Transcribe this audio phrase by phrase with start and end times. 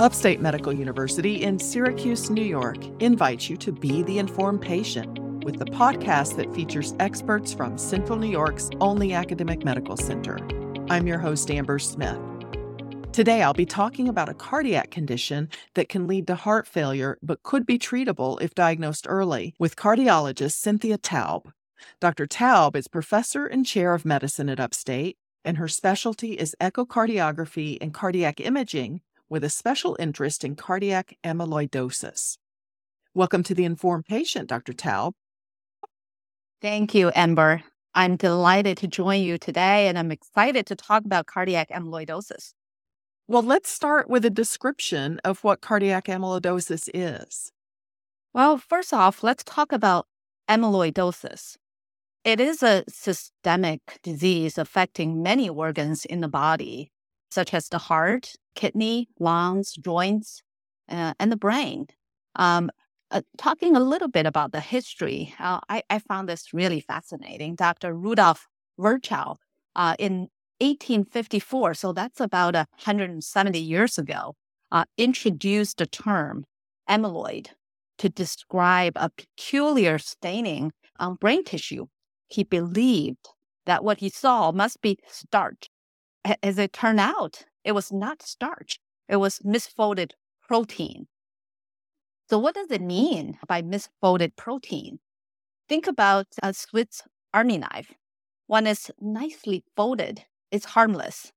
[0.00, 5.58] Upstate Medical University in Syracuse, New York invites you to be the informed patient with
[5.58, 10.38] the podcast that features experts from Central New York's only academic medical center.
[10.88, 12.16] I'm your host, Amber Smith.
[13.10, 17.42] Today, I'll be talking about a cardiac condition that can lead to heart failure but
[17.42, 21.50] could be treatable if diagnosed early with cardiologist Cynthia Taub.
[22.00, 22.28] Dr.
[22.28, 27.92] Taub is professor and chair of medicine at Upstate, and her specialty is echocardiography and
[27.92, 32.38] cardiac imaging with a special interest in cardiac amyloidosis.
[33.14, 34.72] Welcome to the Informed Patient, Dr.
[34.72, 35.12] Taub.
[36.62, 37.62] Thank you, Amber.
[37.94, 42.52] I'm delighted to join you today, and I'm excited to talk about cardiac amyloidosis.
[43.26, 47.52] Well, let's start with a description of what cardiac amyloidosis is.
[48.32, 50.06] Well, first off, let's talk about
[50.48, 51.56] amyloidosis.
[52.24, 56.90] It is a systemic disease affecting many organs in the body,
[57.30, 60.42] such as the heart, kidney, lungs, joints,
[60.88, 61.86] uh, and the brain.
[62.36, 62.70] Um,
[63.10, 67.54] uh, talking a little bit about the history, uh, I, I, found this really fascinating.
[67.54, 67.94] Dr.
[67.94, 68.46] Rudolf
[68.78, 69.36] Virchow
[69.76, 70.28] uh, in
[70.60, 74.34] 1854, so that's about 170 years ago,
[74.70, 76.44] uh, introduced the term
[76.88, 77.48] amyloid
[77.98, 81.86] to describe a peculiar staining on brain tissue.
[82.28, 83.28] He believed
[83.66, 85.70] that what he saw must be starch
[86.42, 90.12] as it turned out, it was not starch, it was misfolded
[90.46, 91.06] protein.
[92.28, 92.86] So, what does it mm.
[92.86, 94.98] mean by misfolded protein?
[95.68, 97.92] Think about a Swiss army knife.
[98.46, 101.32] When it's nicely folded, it's harmless.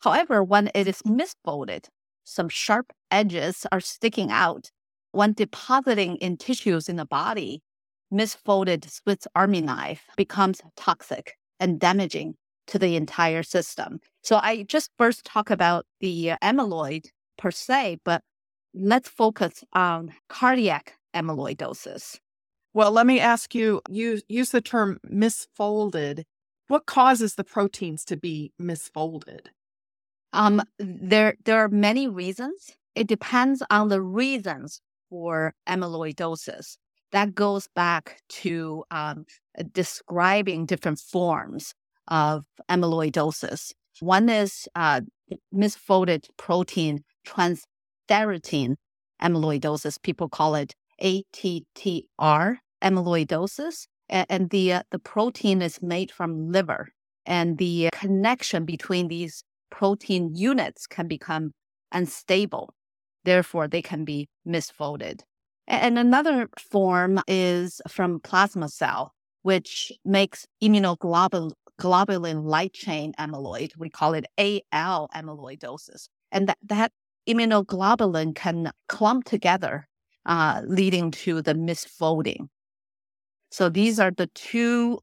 [0.00, 1.86] However, when it is misfolded,
[2.24, 4.70] some sharp edges are sticking out.
[5.12, 7.62] When depositing in tissues in the body,
[8.12, 12.34] misfolded Swiss army knife becomes toxic and damaging
[12.66, 14.00] to the entire system.
[14.22, 17.06] So I just first talk about the amyloid
[17.38, 18.22] per se, but
[18.74, 22.18] let's focus on cardiac amyloidosis.
[22.74, 26.24] Well, let me ask you, you use the term misfolded.
[26.68, 29.46] What causes the proteins to be misfolded?
[30.32, 32.72] Um, there, there are many reasons.
[32.94, 36.76] It depends on the reasons for amyloidosis.
[37.12, 39.24] That goes back to um,
[39.72, 41.72] describing different forms
[42.08, 43.72] of amyloidosis.
[44.00, 45.00] One is uh,
[45.54, 48.76] misfolded protein transthyretin
[49.22, 50.02] amyloidosis.
[50.02, 53.86] People call it ATTR amyloidosis.
[54.08, 56.90] And the, uh, the protein is made from liver.
[57.24, 61.52] And the connection between these protein units can become
[61.90, 62.72] unstable.
[63.24, 65.22] Therefore, they can be misfolded.
[65.66, 69.12] And another form is from plasma cell,
[69.42, 71.50] which makes immunoglobulin
[71.80, 73.76] globulin light chain amyloid.
[73.76, 76.08] We call it AL amyloidosis.
[76.32, 76.92] And that, that
[77.28, 79.88] immunoglobulin can clump together,
[80.24, 82.48] uh, leading to the misfolding.
[83.50, 85.00] So these are the two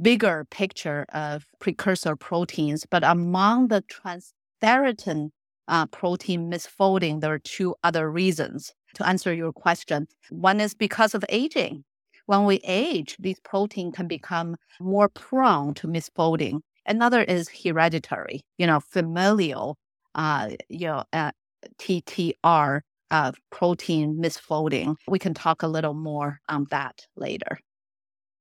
[0.00, 2.84] bigger picture of precursor proteins.
[2.88, 5.30] But among the transthyretin
[5.68, 8.72] uh, protein misfolding, there are two other reasons.
[8.94, 11.84] To answer your question, one is because of aging
[12.26, 16.60] when we age, these protein can become more prone to misfolding.
[16.86, 19.76] Another is hereditary, you know, familial,
[20.14, 21.32] uh, you know, uh,
[21.78, 24.96] TTR uh, protein misfolding.
[25.08, 27.58] We can talk a little more on that later.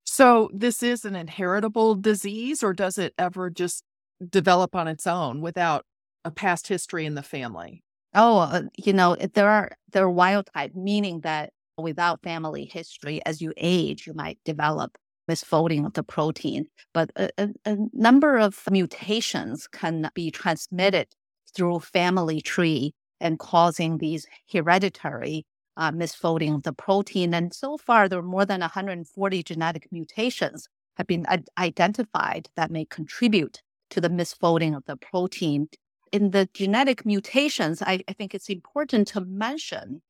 [0.05, 3.83] So, this is an inheritable disease, or does it ever just
[4.29, 5.85] develop on its own without
[6.23, 7.83] a past history in the family?
[8.13, 13.21] Oh, uh, you know, there are there are wild type, meaning that without family history,
[13.25, 14.97] as you age, you might develop
[15.29, 16.67] misfolding of the protein.
[16.93, 21.07] But a, a, a number of mutations can be transmitted
[21.55, 25.45] through family tree and causing these hereditary
[25.77, 27.33] uh, misfolding of the protein.
[27.33, 31.25] And so far, there are more than 140 genetic mutations have been
[31.57, 35.67] identified that may contribute to the misfolding of the protein.
[36.11, 40.01] In the genetic mutations, I, I think it's important to mention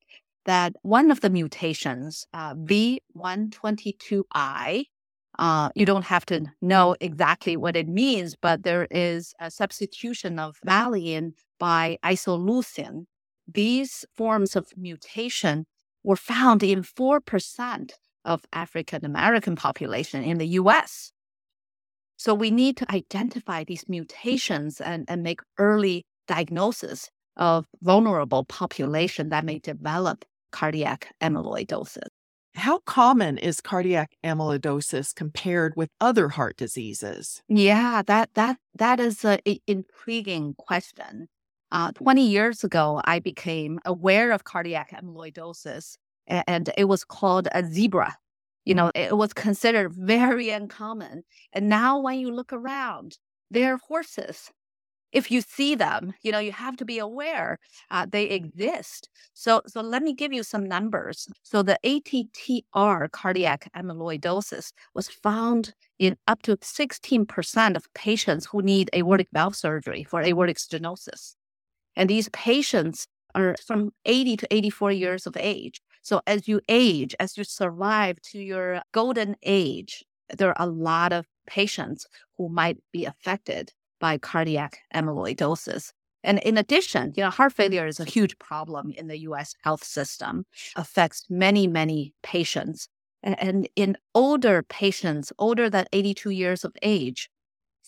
[0.45, 4.85] that one of the mutations, uh, V122I,
[5.37, 10.39] uh, you don't have to know exactly what it means, but there is a substitution
[10.39, 13.05] of valine by isoleucine.
[13.51, 15.65] These forms of mutation
[16.03, 17.91] were found in 4%
[18.23, 21.11] of African American population in the US.
[22.17, 29.29] So we need to identify these mutations and, and make early diagnosis of vulnerable population
[29.29, 32.07] that may develop cardiac amyloidosis.
[32.55, 37.43] How common is cardiac amyloidosis compared with other heart diseases?
[37.49, 41.27] Yeah, that that that is an intriguing question.
[41.71, 45.97] Uh, 20 years ago, I became aware of cardiac amyloidosis,
[46.27, 48.15] and it was called a zebra.
[48.63, 51.23] You know, it was considered very uncommon.
[51.51, 53.17] And now, when you look around,
[53.51, 54.49] there are horses
[55.15, 57.57] if you see them, you know, you have to be aware
[57.89, 59.09] uh, they exist.
[59.33, 61.29] So, so let me give you some numbers.
[61.41, 68.89] So the ATTR cardiac amyloidosis was found in up to 16% of patients who need
[68.93, 71.35] aortic valve surgery for aortic stenosis.
[71.95, 75.81] And these patients are from 80 to 84 years of age.
[76.01, 80.03] So as you age, as you survive to your golden age,
[80.37, 82.05] there are a lot of patients
[82.37, 83.71] who might be affected
[84.05, 85.91] by cardiac amyloidosis.
[86.23, 87.55] And in addition, you know, heart mm.
[87.55, 92.87] failure is a huge problem in the US health system, affects many, many patients.
[93.23, 97.31] And in older patients, older than 82 years of age,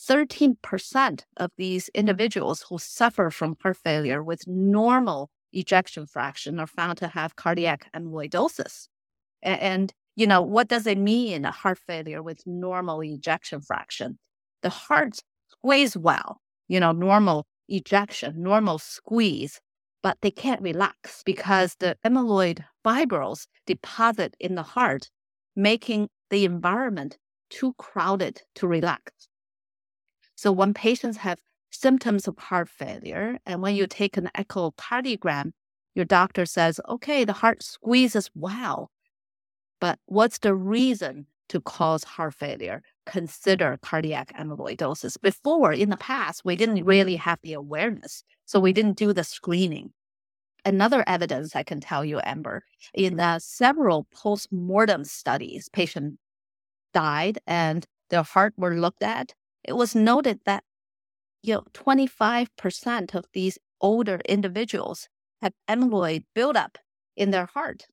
[0.10, 6.98] 13% of these individuals who suffer from heart failure with normal ejection fraction are found
[6.98, 8.88] to have cardiac amyloidosis.
[9.44, 14.18] And, you know, what does it mean, a heart failure with normal ejection fraction?
[14.64, 15.20] The heart
[15.68, 19.60] squeeze well, you know, normal ejection, normal squeeze,
[20.02, 25.10] but they can't relax because the amyloid fibrils deposit in the heart,
[25.58, 27.18] making the environment
[27.50, 29.28] too crowded to relax.
[30.36, 35.52] So when patients have symptoms of heart failure, and when you take an echocardiogram,
[35.96, 38.90] your doctor says, okay, the heart squeezes well,
[39.82, 42.84] but what's the reason to cause heart failure?
[43.08, 45.20] Consider cardiac amyloidosis.
[45.20, 49.24] Before, in the past, we didn't really have the awareness, so we didn't do the
[49.24, 49.94] screening.
[50.66, 52.64] Another evidence I can tell you, Amber,
[52.94, 56.20] in uh, several post-mortem studies, patient
[56.94, 59.34] died and their heart were looked at.
[59.64, 60.64] It was noted that
[61.44, 65.08] you know 25% of these older individuals
[65.42, 66.78] have amyloid buildup
[67.16, 67.86] in their heart.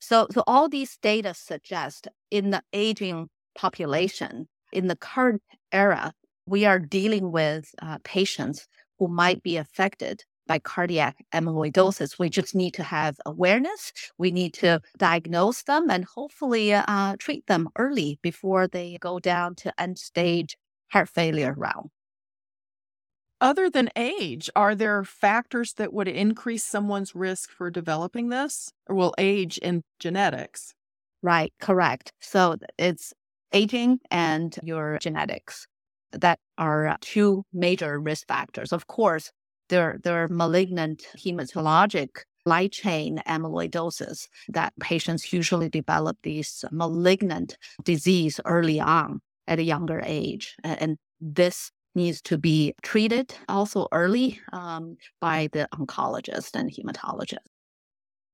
[0.00, 4.48] So, so all these data suggest in the aging population.
[4.72, 6.12] In the current era,
[6.46, 8.66] we are dealing with uh, patients
[8.98, 12.18] who might be affected by cardiac amyloidosis.
[12.18, 13.92] We just need to have awareness.
[14.18, 19.54] We need to diagnose them and hopefully uh, treat them early before they go down
[19.56, 20.56] to end stage
[20.90, 21.90] heart failure route.
[23.40, 28.72] Other than age, are there factors that would increase someone's risk for developing this?
[28.86, 30.74] Or will age and genetics?
[31.22, 32.12] Right, correct.
[32.20, 33.12] So it's
[33.52, 35.66] aging and your genetics
[36.12, 38.72] that are two major risk factors.
[38.72, 39.32] Of course,
[39.68, 42.08] there, there are malignant hematologic
[42.44, 50.02] light chain amyloidosis that patients usually develop these malignant disease early on at a younger
[50.04, 50.56] age.
[50.64, 57.51] And this needs to be treated also early um, by the oncologist and hematologist.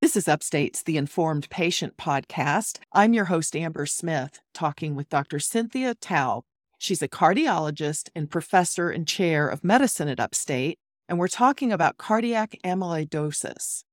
[0.08, 2.78] This is Upstate's The Informed Patient podcast.
[2.94, 5.38] I'm your host, Amber Smith, talking with Dr.
[5.38, 6.44] Cynthia Taub.
[6.78, 10.78] She's a cardiologist and professor and chair of medicine at Upstate,
[11.10, 13.84] and we're talking about cardiac amyloidosis.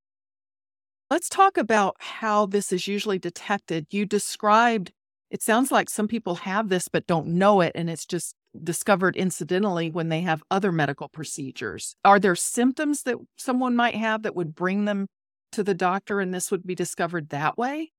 [1.09, 3.87] Let's talk about how this is usually detected.
[3.89, 4.93] You described
[5.29, 9.17] it sounds like some people have this but don't know it, and it's just discovered
[9.17, 11.97] incidentally when they have other medical procedures.
[12.05, 15.07] Are there symptoms that someone might have that would bring them
[15.55, 17.91] to the doctor and this would be discovered that way?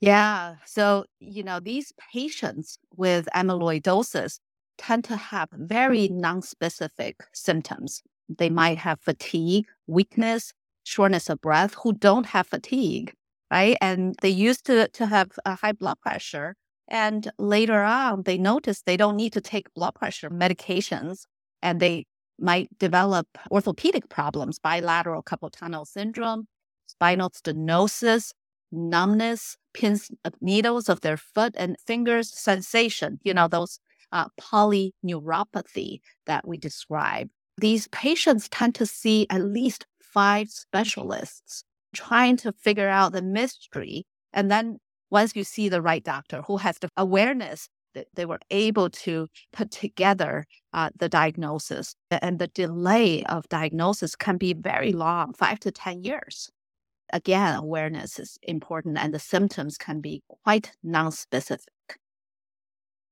[0.00, 0.56] Yeah.
[0.66, 4.38] So, you know, these patients with amyloidosis
[4.78, 8.02] tend to have very nonspecific symptoms.
[8.28, 10.52] They might have fatigue, weakness,
[10.84, 13.12] shortness of breath, who don't have fatigue,
[13.50, 13.76] right?
[13.80, 16.56] And they used to, to have a high blood pressure.
[16.88, 21.26] And later on, they notice they don't need to take blood pressure medications
[21.62, 22.06] and they
[22.42, 26.46] might develop orthopedic problems, bilateral carpal tunnel syndrome,
[26.86, 28.32] spinal stenosis,
[28.72, 33.78] numbness, pins, uh, needles of their foot and fingers, sensation, you know, those
[34.12, 37.28] uh, polyneuropathy that we describe.
[37.58, 44.06] These patients tend to see at least five specialists trying to figure out the mystery.
[44.32, 44.78] And then
[45.10, 47.68] once you see the right doctor who has the awareness
[48.14, 51.94] they were able to put together uh, the diagnosis.
[52.10, 56.50] And the delay of diagnosis can be very long, five to 10 years.
[57.12, 61.66] Again, awareness is important, and the symptoms can be quite nonspecific.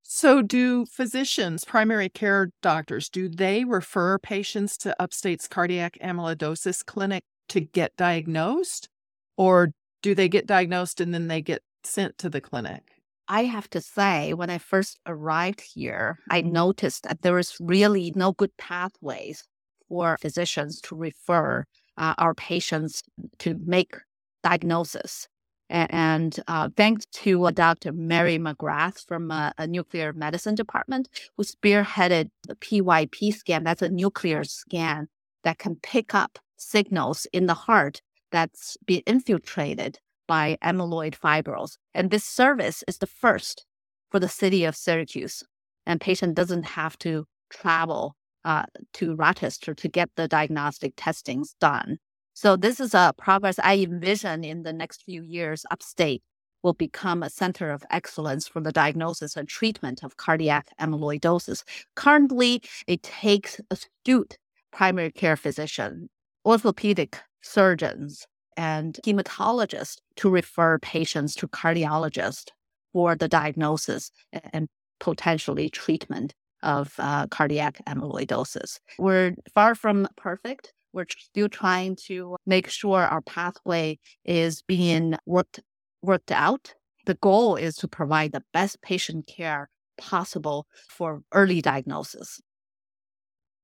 [0.03, 7.23] So, do physicians, primary care doctors, do they refer patients to Upstate's cardiac amyloidosis clinic
[7.51, 8.89] to get diagnosed?
[9.37, 9.73] Or
[10.03, 13.00] do they get diagnosed and then they get sent to the clinic?
[13.31, 18.13] I have to say, when I first arrived here, I noticed that there was really
[18.17, 19.45] no good pathways
[19.89, 21.65] for physicians to refer
[21.97, 23.05] uh, our patients
[23.39, 23.95] to make
[24.43, 25.29] diagnosis.
[25.69, 27.93] And uh, thanks to uh, Dr.
[27.93, 33.89] Mary McGrath from uh, a nuclear medicine department who spearheaded the PYP scan, that's a
[33.89, 35.07] nuclear scan
[35.45, 41.77] that can pick up signals in the heart that's been infiltrated by amyloid fibrils.
[41.93, 43.67] And this service is the first
[44.13, 45.43] for the city of Syracuse.
[45.87, 51.99] And patient doesn't have to travel uh, to Rochester to get the diagnostic testings done.
[52.33, 56.23] So this is a progress I envision in the next few years upstate
[56.63, 61.65] will become a center of excellence for the diagnosis and treatment of cardiac amyloidosis.
[61.97, 64.39] Currently, it takes astute
[64.71, 66.09] primary care physician,
[66.47, 72.47] orthopedic surgeons, and hematologists to refer patients to cardiologists
[72.92, 74.11] for the diagnosis
[74.52, 78.78] and potentially treatment of uh, cardiac amyloidosis.
[78.99, 85.61] We're far from perfect, we're still trying to make sure our pathway is being worked
[86.02, 86.75] worked out.
[87.07, 92.40] The goal is to provide the best patient care possible for early diagnosis.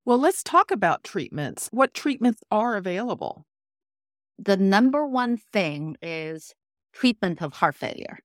[0.05, 1.69] Well, let's talk about treatments.
[1.73, 3.47] What treatments are available?
[4.39, 6.55] The number one thing is
[6.93, 8.19] treatment of heart failure.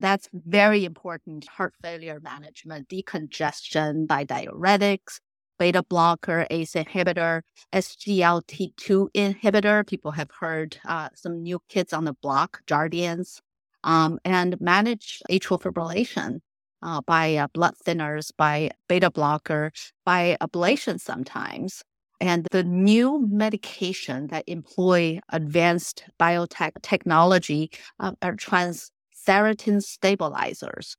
[0.00, 1.46] That's very important.
[1.46, 5.20] Heart failure management, decongestion by diuretics,
[5.58, 9.86] beta blocker, ACE inhibitor, SGLT2 inhibitor.
[9.86, 13.40] People have heard uh, some new kids on the block, Jardiance,
[13.84, 16.40] um, and manage atrial fibrillation
[16.82, 19.72] uh, by uh, blood thinners, by beta blocker,
[20.06, 21.82] by ablation sometimes.
[22.20, 27.70] And the new medication that employ advanced biotech technology
[28.00, 30.96] uh, are transthyretin stabilizers.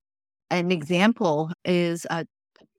[0.50, 2.24] An example is uh,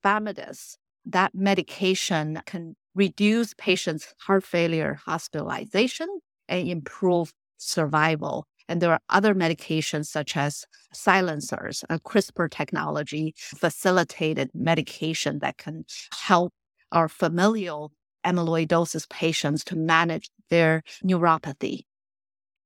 [0.04, 6.09] tafamidis, that medication can reduce patients' heart failure hospitalization
[6.49, 8.47] and improve survival.
[8.68, 15.85] And there are other medications such as silencers, a CRISPR technology, facilitated medication that can
[16.12, 16.52] help
[16.92, 17.92] our familial
[18.25, 21.85] amyloidosis patients to manage their neuropathy.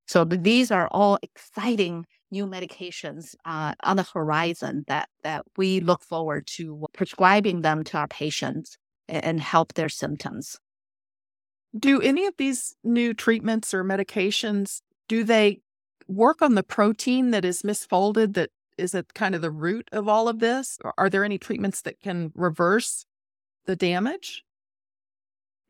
[0.07, 6.03] So these are all exciting new medications uh, on the horizon that, that we look
[6.03, 8.77] forward to prescribing them to our patients
[9.09, 10.59] and help their symptoms.
[11.79, 15.61] Do any of these new treatments or medications do they
[16.09, 20.09] work on the protein that is misfolded that is at kind of the root of
[20.09, 20.79] all of this?
[20.99, 23.07] Are there any treatments that can reverse
[23.67, 24.43] the damage?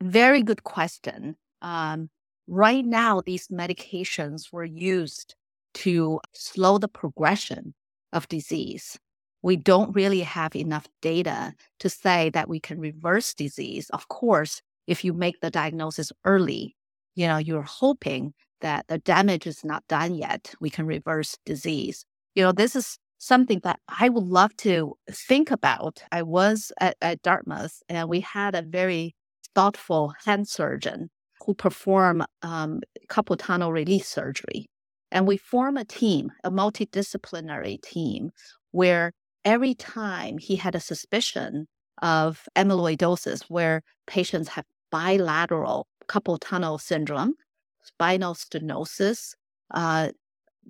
[0.02, 1.36] Very good question.
[1.62, 2.10] Um,
[2.46, 5.34] right now, these medications were used
[5.74, 7.74] to slow the progression
[8.12, 8.98] of disease.
[9.42, 13.90] We don't really have enough data to say that we can reverse disease.
[13.90, 16.76] Of course, if you make the diagnosis early,
[17.14, 20.54] you know, you're hoping that the damage is not done yet.
[20.60, 22.06] We can reverse disease.
[22.34, 26.02] You know, this is something that I would love to think about.
[26.10, 29.14] I was at, at Dartmouth and we had a very
[29.54, 31.10] thoughtful hand surgeon
[31.44, 34.66] who perform um, carpal tunnel release surgery.
[35.10, 38.30] And we form a team, a multidisciplinary team,
[38.72, 39.12] where
[39.44, 41.66] every time he had a suspicion
[42.02, 47.34] of amyloidosis, where patients have bilateral carpal tunnel syndrome,
[47.82, 49.34] spinal stenosis,
[49.70, 50.08] uh,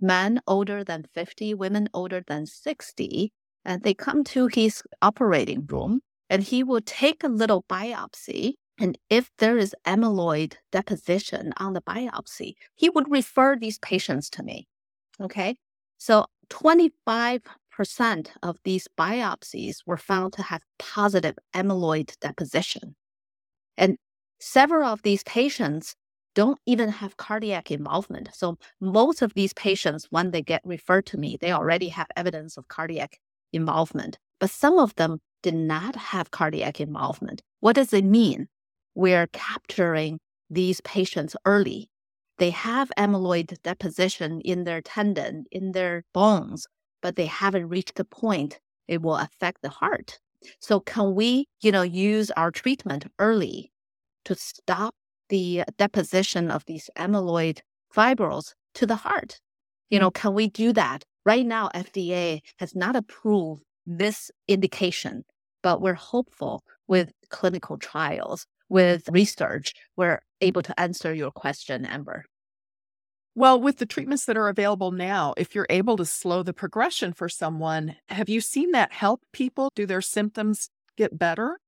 [0.00, 3.32] men older than 50, women older than 60,
[3.64, 8.98] and they come to his operating room and he will take a little biopsy and
[9.08, 14.66] if there is amyloid deposition on the biopsy, he would refer these patients to me.
[15.20, 15.56] Okay.
[15.98, 17.40] So 25%
[18.42, 22.96] of these biopsies were found to have positive amyloid deposition.
[23.76, 23.96] And
[24.40, 25.94] several of these patients
[26.34, 28.30] don't even have cardiac involvement.
[28.34, 32.56] So most of these patients, when they get referred to me, they already have evidence
[32.56, 33.18] of cardiac
[33.52, 34.18] involvement.
[34.40, 37.42] But some of them did not have cardiac involvement.
[37.60, 38.48] What does it mean?
[38.94, 40.18] We're capturing
[40.50, 41.88] these patients early.
[42.38, 46.66] They have amyloid deposition in their tendon, in their bones,
[47.00, 48.58] but they haven't reached the point
[48.88, 50.18] it will affect the heart.
[50.60, 53.72] So can we, you know, use our treatment early
[54.24, 54.94] to stop
[55.28, 57.60] the deposition of these amyloid
[57.90, 59.40] fibrils to the heart?
[59.90, 60.14] You know, mm.
[60.14, 61.04] can we do that?
[61.24, 65.24] Right now, FDA has not approved this indication,
[65.62, 72.24] but we're hopeful with clinical trials with research, we're able to answer your question, Amber.
[73.36, 77.12] Well, with the treatments that are available now, if you're able to slow the progression
[77.12, 79.70] for someone, have you seen that help people?
[79.74, 81.58] Do their symptoms get better?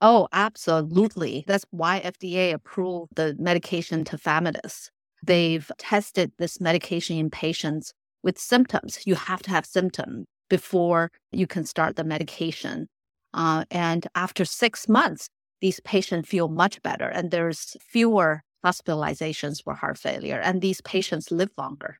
[0.00, 1.44] Oh, absolutely.
[1.46, 4.88] That's why FDA approved the medication tafamidis.
[5.24, 7.92] They've tested this medication in patients
[8.24, 8.98] with symptoms.
[9.06, 12.88] You have to have symptoms before you can start the medication.
[13.32, 15.28] Uh, and after six months,
[15.62, 21.30] these patients feel much better and there's fewer hospitalizations for heart failure and these patients
[21.30, 21.98] live longer.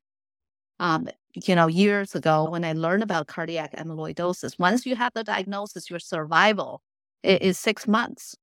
[0.81, 5.23] Um, you know, years ago when I learned about cardiac amyloidosis, once you have the
[5.23, 6.83] diagnosis, your survival
[7.23, 8.35] is six months.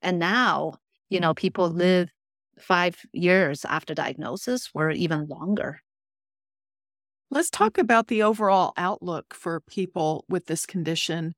[0.00, 0.74] And now,
[1.10, 2.10] you know, people live
[2.58, 5.80] five years after diagnosis or even longer.
[7.28, 11.34] Let's talk about the overall outlook for people with this condition.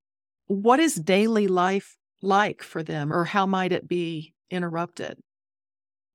[0.49, 5.19] What is daily life like for them, or how might it be interrupted?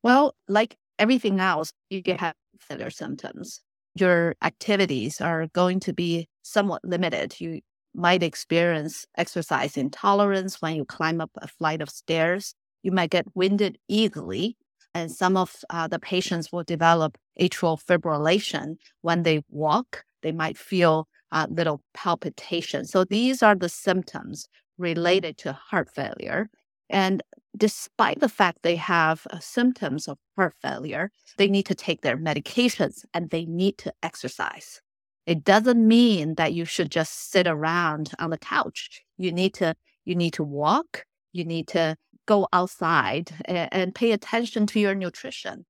[0.03, 3.61] Well, like everything else, you get have failure symptoms.
[3.95, 7.39] Your activities are going to be somewhat limited.
[7.39, 7.61] You
[7.93, 12.55] might experience exercise intolerance when you climb up a flight of stairs.
[12.83, 14.55] You might get winded easily
[14.93, 20.03] and some of uh, the patients will develop atrial fibrillation when they walk.
[20.21, 22.85] They might feel a little palpitation.
[22.85, 24.47] So these are the symptoms
[24.81, 26.49] related to heart failure.
[26.89, 27.23] And
[27.55, 32.17] despite the fact they have uh, symptoms of heart failure, they need to take their
[32.17, 34.81] medications and they need to exercise.
[35.25, 39.03] It doesn't mean that you should just sit around on the couch.
[39.17, 41.95] You need to you need to walk, you need to
[42.25, 45.65] go outside and, and pay attention to your nutrition.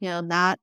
[0.00, 0.58] You know, not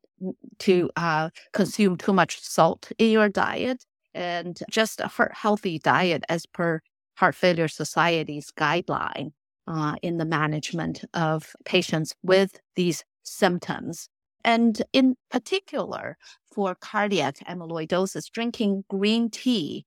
[0.60, 6.46] to uh, consume too much salt in your diet and just a healthy diet as
[6.46, 6.82] per
[7.18, 9.32] Heart Failure Society's guideline
[9.68, 14.08] uh, in the management of patients with these symptoms.
[14.44, 16.18] And in particular,
[16.54, 19.86] for cardiac amyloidosis, drinking green tea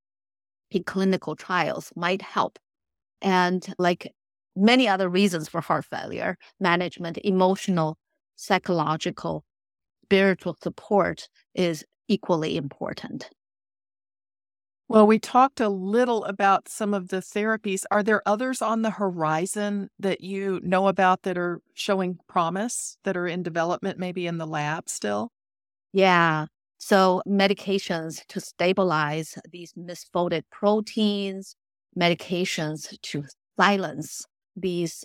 [0.70, 2.58] in clinical trials might help.
[3.22, 4.12] And like
[4.56, 7.96] many other reasons for heart failure management, emotional,
[8.36, 9.44] psychological,
[10.04, 13.30] spiritual support is equally important.
[14.90, 17.84] Well, we talked a little about some of the therapies.
[17.92, 23.16] Are there others on the horizon that you know about that are showing promise, that
[23.16, 25.30] are in development, maybe in the lab still?
[25.92, 26.46] Yeah.
[26.78, 31.56] So, medications to stabilize these misfolded proteins,
[31.98, 33.24] medications to
[33.58, 34.26] silence
[34.56, 35.04] these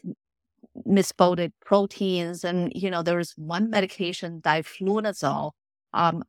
[0.88, 2.43] misfolded proteins.
[2.43, 5.52] And, you know, there's one medication, diflunisal,
[5.93, 6.24] um,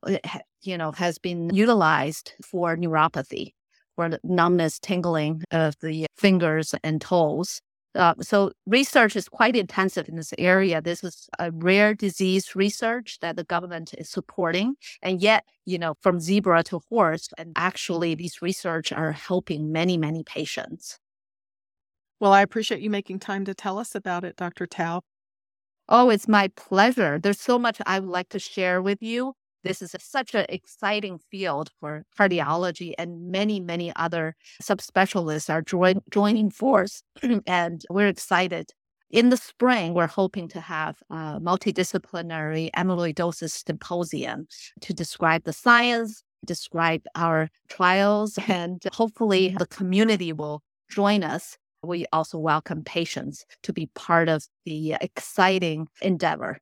[0.66, 3.52] you know, has been utilized for neuropathy,
[3.94, 7.60] for numbness, tingling of the fingers and toes.
[7.94, 10.82] Uh, so research is quite intensive in this area.
[10.82, 14.74] This is a rare disease research that the government is supporting.
[15.00, 19.96] And yet, you know, from zebra to horse, and actually these research are helping many,
[19.96, 20.98] many patients.
[22.20, 24.66] Well, I appreciate you making time to tell us about it, Dr.
[24.66, 25.02] Taub.
[25.88, 27.18] Oh, it's my pleasure.
[27.18, 29.34] There's so much I would like to share with you.
[29.64, 35.62] This is a, such an exciting field for cardiology, and many, many other subspecialists are
[35.62, 37.02] join, joining force,
[37.46, 38.70] and we're excited.
[39.10, 44.48] In the spring, we're hoping to have a multidisciplinary amyloidosis symposium
[44.80, 52.06] to describe the science, describe our trials, and hopefully the community will join us we
[52.12, 56.58] also welcome patients to be part of the exciting endeavor.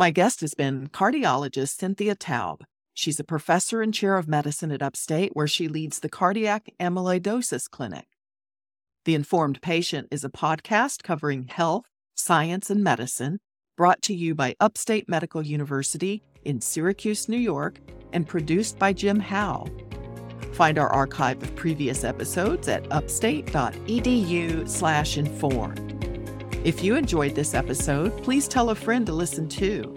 [0.00, 2.60] My guest has been cardiologist Cynthia Taub.
[2.94, 7.68] She's a professor and chair of medicine at Upstate, where she leads the Cardiac Amyloidosis
[7.68, 8.06] Clinic.
[9.06, 13.40] The Informed Patient is a podcast covering health, science, and medicine
[13.76, 17.80] brought to you by Upstate Medical University in Syracuse, New York,
[18.12, 19.66] and produced by Jim Howe.
[20.52, 25.87] Find our archive of previous episodes at upstate.edu/inform.
[26.64, 29.94] If you enjoyed this episode, please tell a friend to listen too.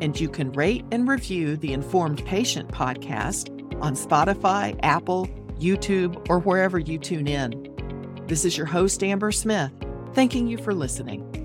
[0.00, 3.50] And you can rate and review the Informed Patient podcast
[3.82, 5.26] on Spotify, Apple,
[5.58, 7.74] YouTube, or wherever you tune in.
[8.28, 9.72] This is your host, Amber Smith,
[10.12, 11.43] thanking you for listening.